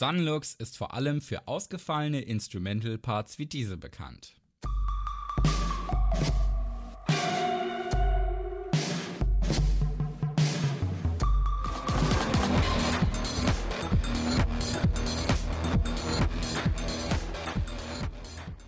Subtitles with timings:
[0.00, 4.34] Sunlux ist vor allem für ausgefallene Instrumental Parts wie diese bekannt.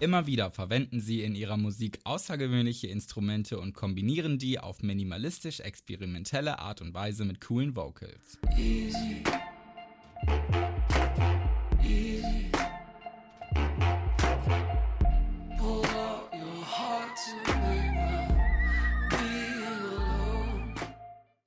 [0.01, 6.59] Immer wieder verwenden sie in ihrer Musik außergewöhnliche Instrumente und kombinieren die auf minimalistisch experimentelle
[6.59, 8.39] Art und Weise mit coolen Vocals.
[8.59, 9.23] Easy.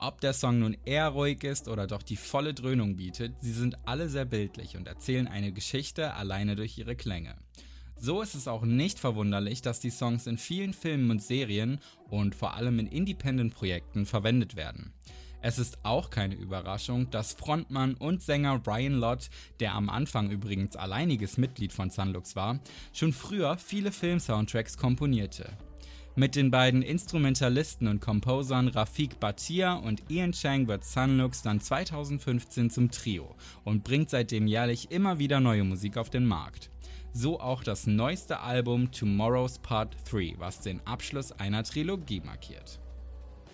[0.08, 3.80] Ob der Song nun eher ruhig ist oder doch die volle Dröhnung bietet, sie sind
[3.88, 7.34] alle sehr bildlich und erzählen eine Geschichte alleine durch ihre Klänge.
[7.98, 12.36] So ist es auch nicht verwunderlich, dass die Songs in vielen Filmen und Serien und
[12.36, 14.94] vor allem in Independent-Projekten verwendet werden.
[15.42, 20.76] Es ist auch keine Überraschung, dass Frontmann und Sänger Brian Lott, der am Anfang übrigens
[20.76, 22.60] alleiniges Mitglied von Sunlux war,
[22.94, 25.58] schon früher viele Film-Soundtracks komponierte.
[26.18, 32.70] Mit den beiden Instrumentalisten und Composern Rafik Batia und Ian Chang wird Sunlux dann 2015
[32.70, 36.70] zum Trio und bringt seitdem jährlich immer wieder neue Musik auf den Markt
[37.16, 42.82] so auch das neueste Album Tomorrow's Part 3, was den Abschluss einer Trilogie markiert.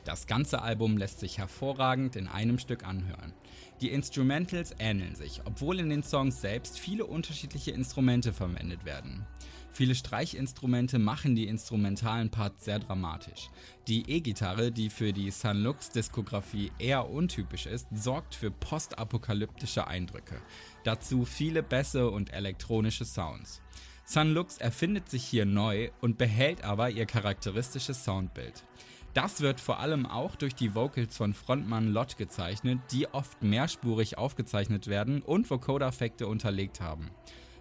[0.04, 3.34] Das ganze Album lässt sich hervorragend in einem Stück anhören.
[3.82, 9.26] Die Instrumentals ähneln sich, obwohl in den Songs selbst viele unterschiedliche Instrumente verwendet werden.
[9.74, 13.50] Viele Streichinstrumente machen die instrumentalen Parts sehr dramatisch.
[13.88, 20.42] Die E-Gitarre, die für die Sunlux-Diskografie eher untypisch ist, sorgt für postapokalyptische Eindrücke.
[20.84, 23.62] Dazu viele Bässe und elektronische Sounds.
[24.04, 28.66] Sunlux erfindet sich hier neu und behält aber ihr charakteristisches Soundbild.
[29.14, 34.18] Das wird vor allem auch durch die Vocals von Frontmann Lott gezeichnet, die oft mehrspurig
[34.18, 37.12] aufgezeichnet werden und Vocoder-Effekte unterlegt haben.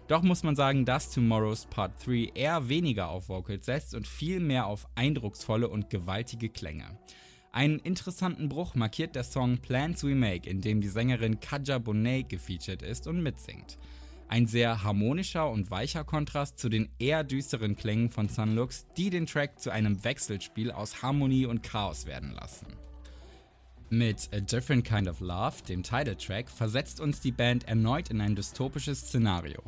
[0.07, 4.39] Doch muss man sagen, dass Tomorrow's Part 3 eher weniger auf Vocals setzt und viel
[4.39, 6.97] mehr auf eindrucksvolle und gewaltige Klänge.
[7.51, 12.29] Einen interessanten Bruch markiert der Song Plans We Make, in dem die Sängerin Kaja Bonet
[12.29, 13.77] gefeatured ist und mitsingt.
[14.31, 19.25] Ein sehr harmonischer und weicher Kontrast zu den eher düsteren Klängen von Sunlux, die den
[19.25, 22.67] Track zu einem Wechselspiel aus Harmonie und Chaos werden lassen.
[23.89, 28.37] Mit A Different Kind of Love, dem Titeltrack, versetzt uns die Band erneut in ein
[28.37, 29.63] dystopisches Szenario.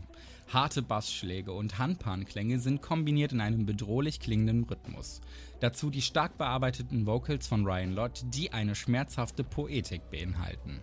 [0.47, 5.19] Harte Bassschläge und Handpanklänge sind kombiniert in einem bedrohlich klingenden Rhythmus.
[5.59, 10.79] Dazu die stark bearbeiteten Vocals von Ryan Lott, die eine schmerzhafte Poetik beinhalten.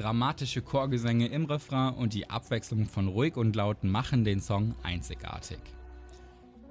[0.00, 5.58] Dramatische Chorgesänge im Refrain und die Abwechslung von ruhig und laut machen den Song einzigartig.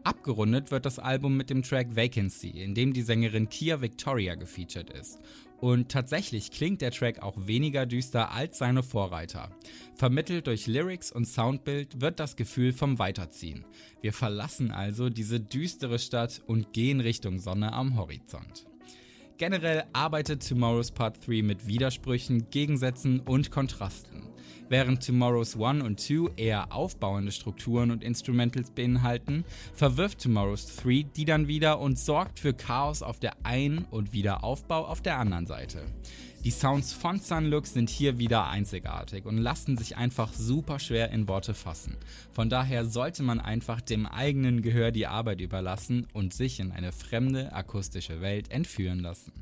[0.03, 4.89] Abgerundet wird das Album mit dem Track Vacancy, in dem die Sängerin Kia Victoria gefeatured
[4.89, 5.19] ist.
[5.59, 9.51] Und tatsächlich klingt der Track auch weniger düster als seine Vorreiter.
[9.93, 13.63] Vermittelt durch Lyrics und Soundbild wird das Gefühl vom Weiterziehen.
[14.01, 18.65] Wir verlassen also diese düstere Stadt und gehen Richtung Sonne am Horizont.
[19.39, 24.21] Generell arbeitet Tomorrow's Part 3 mit Widersprüchen, Gegensätzen und Kontrasten.
[24.69, 29.43] Während Tomorrow's 1 und 2 eher aufbauende Strukturen und Instrumentals beinhalten,
[29.73, 34.85] verwirft Tomorrow's 3 die dann wieder und sorgt für Chaos auf der einen und Wiederaufbau
[34.85, 35.85] auf der anderen Seite.
[36.45, 41.27] Die Sounds von Sunlux sind hier wieder einzigartig und lassen sich einfach super schwer in
[41.27, 41.97] Worte fassen.
[42.31, 46.93] Von daher sollte man einfach dem eigenen Gehör die Arbeit überlassen und sich in eine
[46.93, 49.33] fremde akustische Welt entführen lassen.